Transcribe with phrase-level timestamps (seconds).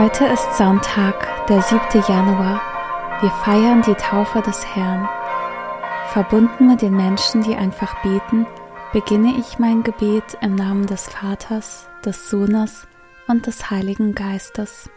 [0.00, 1.80] Heute ist Sonntag, der 7.
[2.08, 2.62] Januar.
[3.20, 5.06] Wir feiern die Taufe des Herrn.
[6.06, 8.46] Verbunden mit den Menschen, die einfach beten,
[8.94, 12.88] beginne ich mein Gebet im Namen des Vaters, des Sohnes
[13.28, 14.88] und des Heiligen Geistes.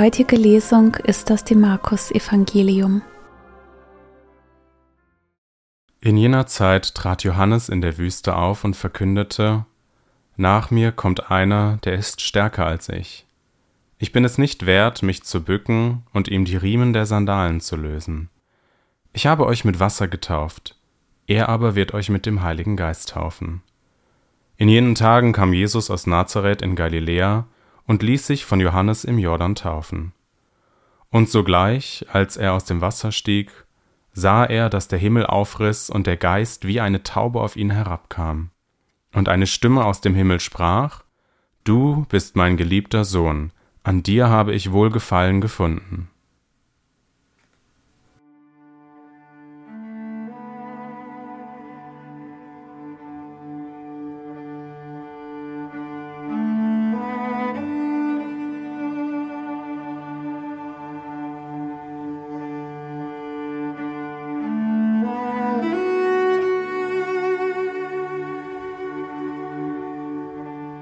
[0.00, 3.02] Heutige Lesung ist aus dem Markus Evangelium.
[6.00, 9.66] In jener Zeit trat Johannes in der Wüste auf und verkündete,
[10.36, 13.26] Nach mir kommt einer, der ist stärker als ich.
[13.98, 17.76] Ich bin es nicht wert, mich zu bücken und ihm die Riemen der Sandalen zu
[17.76, 18.30] lösen.
[19.12, 20.76] Ich habe euch mit Wasser getauft,
[21.26, 23.60] er aber wird euch mit dem Heiligen Geist taufen.
[24.56, 27.44] In jenen Tagen kam Jesus aus Nazareth in Galiläa,
[27.90, 30.12] und ließ sich von Johannes im Jordan taufen.
[31.10, 33.50] Und sogleich, als er aus dem Wasser stieg,
[34.12, 38.50] sah er, dass der Himmel aufriss und der Geist wie eine Taube auf ihn herabkam.
[39.12, 41.02] Und eine Stimme aus dem Himmel sprach,
[41.64, 43.50] Du bist mein geliebter Sohn,
[43.82, 46.10] an dir habe ich Wohlgefallen gefunden.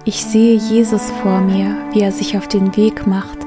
[0.09, 3.41] Ich sehe Jesus vor mir, wie er sich auf den Weg macht.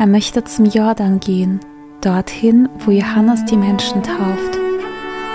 [0.00, 1.60] Er möchte zum Jordan gehen,
[2.00, 4.58] dorthin, wo Johannes die Menschen tauft.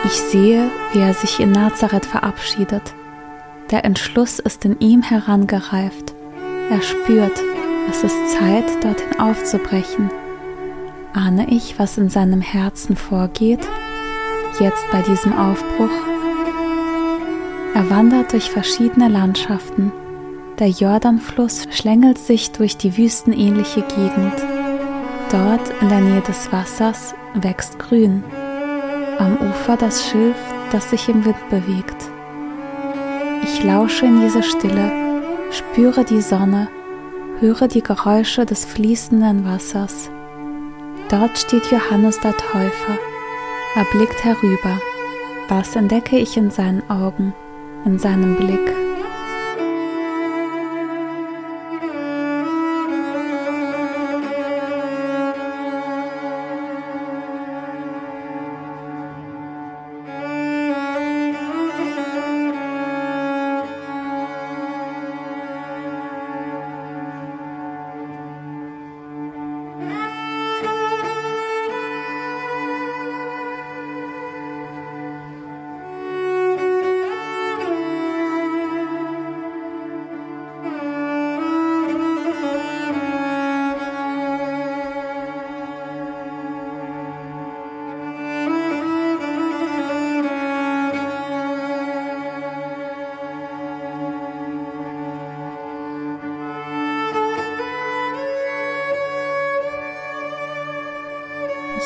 [0.04, 2.82] Ich sehe, wie er sich in Nazareth verabschiedet.
[3.72, 6.14] Der Entschluss ist in ihm herangereift.
[6.70, 7.42] Er spürt,
[7.90, 10.10] es ist Zeit, dorthin aufzubrechen.
[11.14, 13.66] Ahne ich, was in seinem Herzen vorgeht,
[14.60, 15.96] jetzt bei diesem Aufbruch?
[17.74, 19.94] Er wandert durch verschiedene Landschaften
[20.60, 24.34] der Jordanfluss schlängelt sich durch die wüstenähnliche Gegend.
[25.32, 28.24] Dort in der Nähe des Wassers wächst Grün.
[29.20, 30.38] Am Ufer das Schilf,
[30.72, 32.10] das sich im Wind bewegt.
[33.44, 34.92] Ich lausche in diese Stille,
[35.52, 36.70] spüre die Sonne,
[37.40, 40.10] höre die Geräusche des fließenden Wassers.
[41.10, 42.98] Dort steht Johannes der Täufer.
[43.76, 44.82] Er blickt herüber.
[45.50, 47.34] Was entdecke ich in seinen Augen,
[47.86, 48.87] in seinem Blick?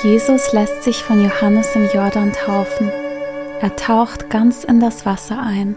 [0.03, 2.91] Jesus lässt sich von Johannes im Jordan taufen.
[3.59, 5.75] Er taucht ganz in das Wasser ein.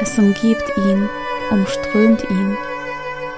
[0.00, 1.08] Es umgibt ihn,
[1.50, 2.56] umströmt ihn.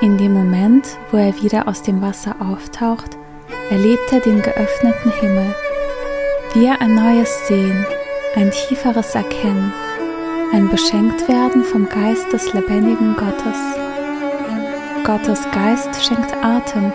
[0.02, 3.16] In dem Moment, wo er wieder aus dem Wasser auftaucht,
[3.70, 5.54] erlebt er den geöffneten Himmel.
[6.52, 7.86] Wir ein neues Sehen,
[8.36, 9.72] ein tieferes Erkennen,
[10.52, 13.58] ein Beschenktwerden vom Geist des lebendigen Gottes.
[15.02, 16.92] Gottes Geist schenkt Atem,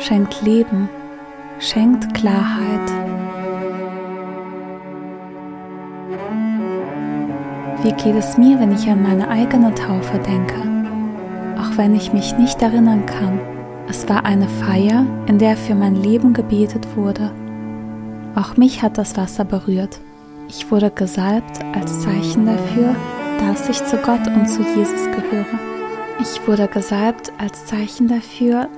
[0.00, 0.88] schenkt Leben,
[1.60, 2.90] schenkt Klarheit.
[7.82, 10.54] Wie geht es mir, wenn ich an meine eigene Taufe denke?
[11.58, 13.40] Auch wenn ich mich nicht erinnern kann,
[13.88, 17.32] es war eine Feier, in der für mein Leben gebetet wurde.
[18.34, 20.00] Auch mich hat das Wasser berührt.
[20.48, 22.94] Ich wurde gesalbt als Zeichen dafür,
[23.40, 25.58] dass ich zu Gott und zu Jesus gehöre.
[26.20, 28.68] Ich wurde gesalbt als Zeichen dafür,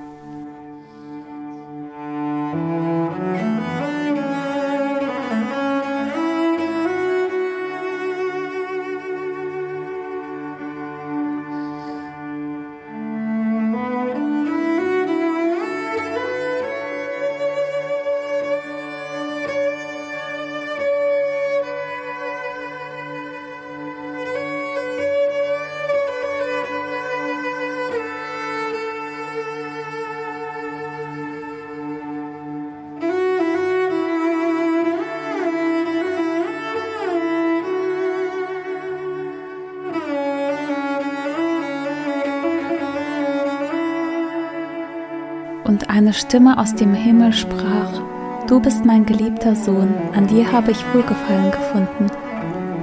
[45.71, 48.01] Und eine Stimme aus dem Himmel sprach,
[48.45, 52.07] Du bist mein geliebter Sohn, an dir habe ich Wohlgefallen gefunden.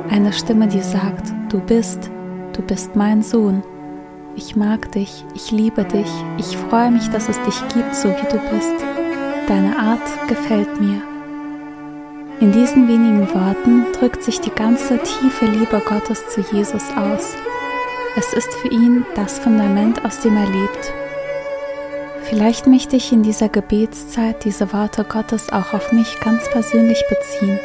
[0.08, 2.11] Eine Stimme, die sagt, Du bist,
[2.55, 3.62] du bist mein Sohn.
[4.37, 8.32] Ich mag dich, ich liebe dich, ich freue mich, dass es dich gibt, so wie
[8.32, 8.75] du bist.
[9.49, 11.02] Deine Art gefällt mir.
[12.41, 17.37] In diesen wenigen Worten drückt sich die ganze tiefe Liebe Gottes zu Jesus aus.
[18.17, 20.94] Es ist für ihn das Fundament, aus dem er lebt
[22.29, 27.59] Vielleicht möchte ich in dieser Gebetszeit diese Worte Gottes auch auf mich ganz persönlich beziehen.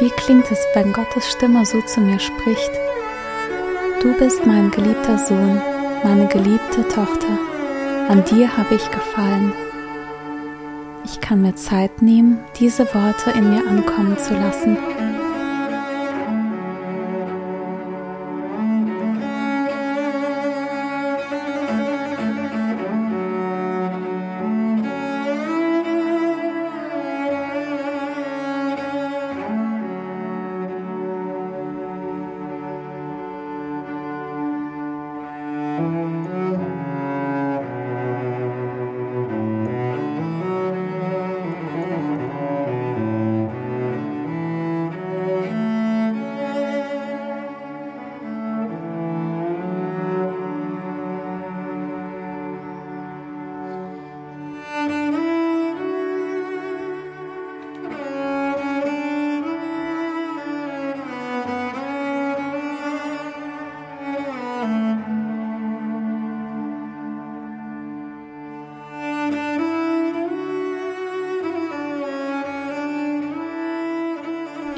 [0.00, 2.70] Wie klingt es, wenn Gottes Stimme so zu mir spricht?
[4.00, 5.60] Du bist mein geliebter Sohn,
[6.02, 7.38] meine geliebte Tochter.
[8.08, 9.52] An dir habe ich gefallen.
[11.04, 14.78] Ich kann mir Zeit nehmen, diese Worte in mir ankommen zu lassen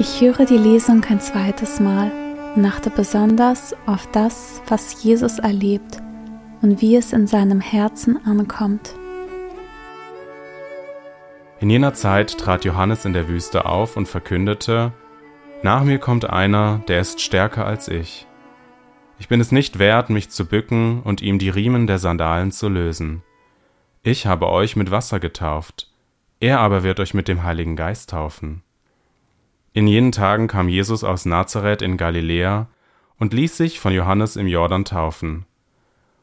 [0.00, 2.12] Ich höre die Lesung ein zweites Mal
[2.54, 6.00] und achte besonders auf das, was Jesus erlebt
[6.62, 8.94] und wie es in seinem Herzen ankommt.
[11.58, 14.92] In jener Zeit trat Johannes in der Wüste auf und verkündete,
[15.64, 18.28] Nach mir kommt einer, der ist stärker als ich.
[19.18, 22.68] Ich bin es nicht wert, mich zu bücken und ihm die Riemen der Sandalen zu
[22.68, 23.24] lösen.
[24.04, 25.90] Ich habe euch mit Wasser getauft,
[26.38, 28.62] er aber wird euch mit dem Heiligen Geist taufen.
[29.72, 32.68] In jenen Tagen kam Jesus aus Nazareth in Galiläa
[33.18, 35.44] und ließ sich von Johannes im Jordan taufen.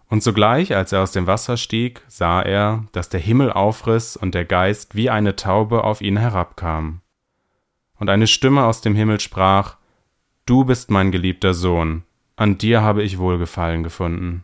[0.08, 4.36] Und sogleich, als er aus dem Wasser stieg, sah er, dass der Himmel aufriss und
[4.36, 7.02] der Geist wie eine Taube auf ihn herabkam.
[7.98, 9.78] Und eine Stimme aus dem Himmel sprach,
[10.46, 12.04] Du bist mein geliebter Sohn,
[12.36, 14.44] an dir habe ich Wohlgefallen gefunden.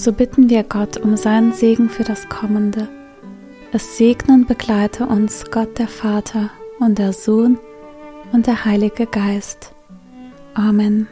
[0.00, 2.88] So bitten wir Gott um seinen Segen für das Kommende.
[3.70, 7.58] Es segne und begleite uns Gott der Vater und der Sohn
[8.32, 9.74] und der Heilige Geist.
[10.54, 11.06] Amen.